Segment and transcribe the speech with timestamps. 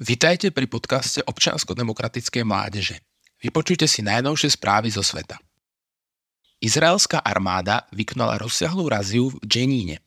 [0.00, 3.04] Vitajte pri podcaste občiansko-demokratickej mládeže.
[3.44, 5.36] Vypočujte si najnovšie správy zo sveta.
[6.56, 10.00] Izraelská armáda vykonala rozsiahlú raziu v Dženíne.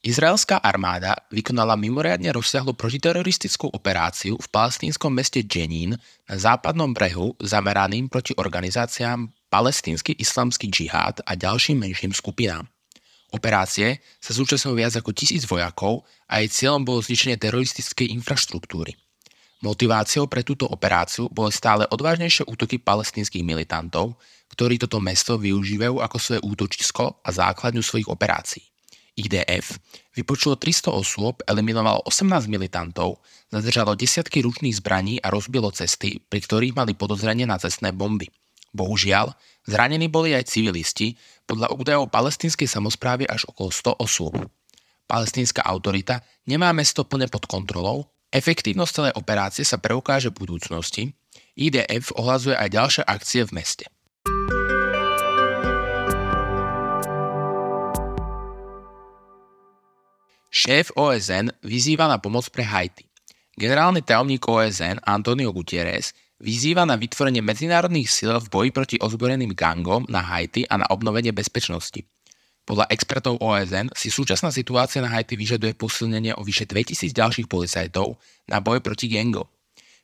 [0.00, 8.08] Izraelská armáda vykonala mimoriadne rozsiahlu protiteroristickú operáciu v palestínskom meste Dženín na západnom brehu zameraným
[8.08, 12.64] proti organizáciám Palestínsky islamský džihad a ďalším menším skupinám.
[13.28, 18.96] Operácie sa zúčastnilo viac ako tisíc vojakov a jej cieľom bolo zničenie teroristickej infraštruktúry.
[19.58, 24.14] Motiváciou pre túto operáciu boli stále odvážnejšie útoky palestínskych militantov,
[24.54, 28.62] ktorí toto mesto využívajú ako svoje útočisko a základňu svojich operácií.
[29.18, 29.82] IDF
[30.14, 33.18] vypočulo 300 osôb, eliminovalo 18 militantov,
[33.50, 38.30] zadržalo desiatky ručných zbraní a rozbilo cesty, pri ktorých mali podozrenie na cestné bomby.
[38.70, 39.34] Bohužiaľ,
[39.66, 41.18] zranení boli aj civilisti,
[41.50, 44.38] podľa údajov palestinskej samozprávy až okolo 100 osôb.
[45.10, 51.16] Palestínska autorita nemá mesto plne pod kontrolou Efektívnosť celej operácie sa preukáže v budúcnosti.
[51.56, 53.84] IDF ohľazuje aj ďalšie akcie v meste.
[60.52, 63.08] Šéf OSN vyzýva na pomoc pre Haiti.
[63.56, 70.04] Generálny tajomník OSN Antonio Gutierrez vyzýva na vytvorenie medzinárodných síl v boji proti ozbrojeným gangom
[70.04, 72.04] na Haiti a na obnovenie bezpečnosti.
[72.68, 78.20] Podľa expertov OSN si súčasná situácia na Haiti vyžaduje posilnenie o vyše 2000 ďalších policajtov
[78.44, 79.48] na boj proti gangom.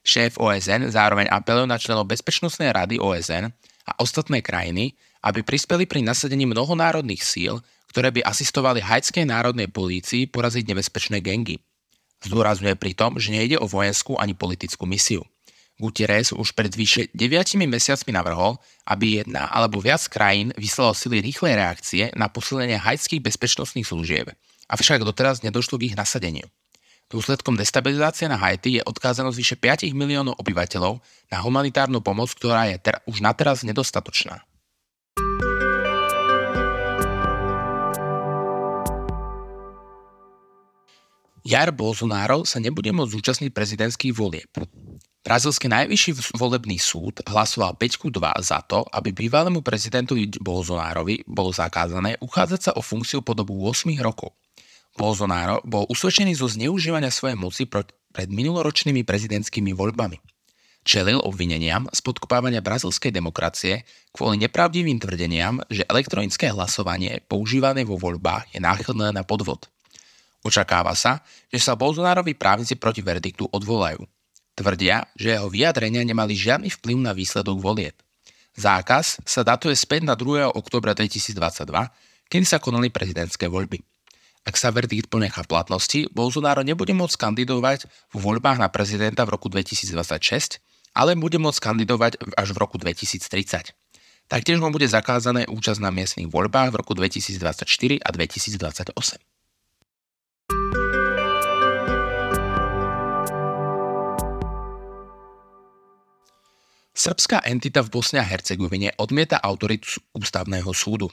[0.00, 3.52] Šéf OSN zároveň apeluje na členov Bezpečnostnej rady OSN
[3.84, 4.96] a ostatné krajiny,
[5.28, 7.60] aby prispeli pri nasadení mnohonárodných síl,
[7.92, 11.60] ktoré by asistovali haitskej národnej polícii poraziť nebezpečné gengy.
[12.24, 15.20] Zdôrazňuje pritom, že nejde o vojenskú ani politickú misiu.
[15.74, 21.58] Gutierrez už pred vyše 9 mesiacmi navrhol, aby jedna alebo viac krajín vyslalo sily rýchlej
[21.58, 24.30] reakcie na posilnenie haitských bezpečnostných služieb,
[24.70, 26.46] avšak doteraz nedošlo k ich nasadeniu.
[27.10, 32.80] Dôsledkom destabilizácie na Haiti je odkázanosť vyše 5 miliónov obyvateľov na humanitárnu pomoc, ktorá je
[32.80, 34.40] ter- už nateraz nedostatočná.
[41.44, 44.48] Jar Bolsonaro sa nebude môcť zúčastniť prezidentských volieb.
[45.24, 52.20] Brazílsky najvyšší volebný súd hlasoval 5 2 za to, aby bývalému prezidentovi Bolsonárovi bolo zakázané
[52.20, 54.36] uchádzať sa o funkciu po dobu 8 rokov.
[54.92, 60.20] Bolsonaro bol usvedčený zo zneužívania svojej moci pred minuloročnými prezidentskými voľbami.
[60.84, 68.52] Čelil obvineniam z podkopávania brazilskej demokracie kvôli nepravdivým tvrdeniam, že elektronické hlasovanie používané vo voľbách
[68.52, 69.72] je náchylné na podvod.
[70.44, 74.04] Očakáva sa, že sa Bolsonárovi právnici proti verdiktu odvolajú.
[74.54, 77.98] Tvrdia, že jeho vyjadrenia nemali žiadny vplyv na výsledok volieb.
[78.54, 80.46] Zákaz sa datuje späť na 2.
[80.54, 81.66] oktobra 2022,
[82.30, 83.82] kedy sa konali prezidentské voľby.
[84.46, 89.34] Ak sa verdikt ponechá v platnosti, Bolsonaro nebude môcť kandidovať vo voľbách na prezidenta v
[89.34, 90.62] roku 2026,
[90.94, 93.74] ale bude môcť kandidovať až v roku 2030.
[94.30, 97.66] Taktiež mu bude zakázané účasť na miestnych voľbách v roku 2024
[97.98, 99.33] a 2028.
[107.04, 111.12] Srbská entita v Bosne a Hercegovine odmieta autoritu ústavného súdu.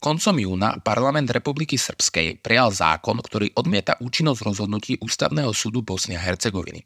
[0.00, 6.24] Koncom júna parlament Republiky Srbskej prijal zákon, ktorý odmieta účinnosť rozhodnutí Ústavného súdu Bosny a
[6.24, 6.80] Hercegoviny.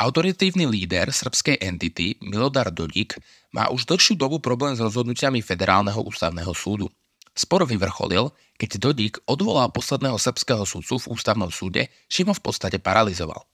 [0.00, 3.20] Autoritívny líder srbskej entity Milodar Dodik
[3.52, 6.88] má už dlhšiu dobu problém s rozhodnutiami Federálneho ústavného súdu.
[7.36, 12.80] Spor vyvrcholil, keď Dodik odvolal posledného srbského súdcu v ústavnom súde, čím ho v podstate
[12.80, 13.44] paralizoval.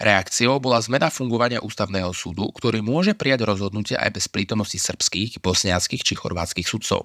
[0.00, 6.00] Reakciou bola zmena fungovania ústavného súdu, ktorý môže prijať rozhodnutia aj bez prítomnosti srbských, bosniackých
[6.00, 7.04] či chorvátskych sudcov.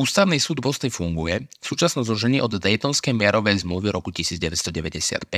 [0.00, 5.28] Ústavný súd Bosny funguje v súčasnom zložení od Daytonskej mierovej zmluvy roku 1995.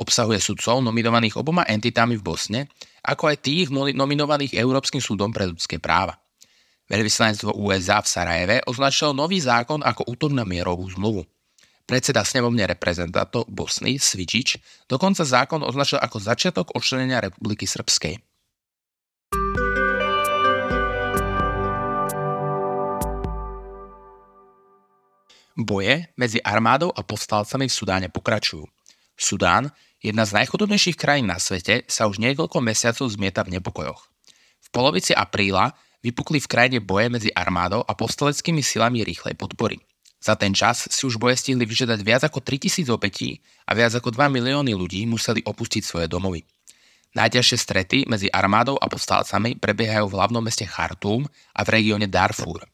[0.00, 2.60] Obsahuje sudcov nominovaných oboma entitami v Bosne,
[3.04, 6.16] ako aj tých nominovaných Európskym súdom pre ľudské práva.
[6.88, 11.28] Veľvyslanectvo USA v Sarajeve označilo nový zákon ako útok na mierovú zmluvu.
[11.88, 18.20] Predseda snemovne reprezentantov Bosny Svičič dokonca zákon označil ako začiatok odčlenenia Republiky Srbskej.
[25.56, 28.68] Boje medzi armádou a povstalcami v Sudáne pokračujú.
[29.16, 29.72] Sudán,
[30.04, 34.00] jedna z najchudobnejších krajín na svete, sa už niekoľko mesiacov zmieta v nepokojoch.
[34.60, 35.72] V polovici apríla
[36.04, 39.87] vypukli v krajine boje medzi armádou a povstaleckými silami rýchlej podpory.
[40.18, 44.10] Za ten čas si už boje stihli vyžiadať viac ako 3000 obetí a viac ako
[44.10, 46.42] 2 milióny ľudí museli opustiť svoje domovy.
[47.14, 51.24] Najťažšie strety medzi armádou a povstalcami prebiehajú v hlavnom meste Chartum
[51.54, 52.66] a v regióne Darfur.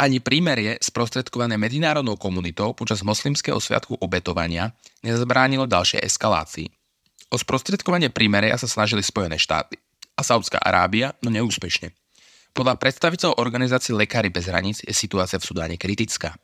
[0.00, 4.72] Ani prímerie sprostredkované medzinárodnou komunitou počas moslimského sviatku obetovania
[5.04, 6.72] nezabránilo ďalšej eskalácii.
[7.30, 9.76] O sprostredkovanie prímeria sa snažili Spojené štáty
[10.16, 11.92] a Saudská Arábia, no neúspešne.
[12.50, 16.34] Podľa predstaviteľov organizácie Lekári bez hraníc je situácia v Sudáne kritická.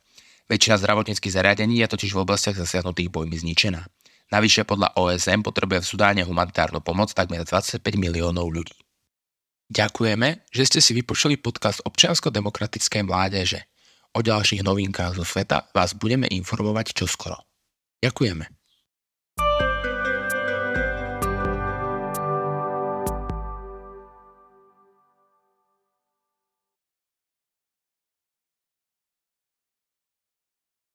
[0.47, 3.83] Väčšina zdravotníckých zariadení je totiž v oblastiach zasiahnutých bojmi zničená.
[4.31, 8.75] Navyše podľa OSM potrebuje v Sudáne humanitárnu pomoc takmer 25 miliónov ľudí.
[9.67, 13.67] Ďakujeme, že ste si vypočuli podcast občiansko-demokratickej mládeže.
[14.15, 17.35] O ďalších novinkách zo sveta vás budeme informovať čoskoro.
[17.99, 18.56] Ďakujeme.